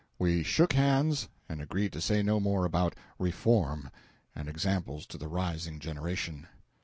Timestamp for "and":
1.47-1.61, 4.33-4.49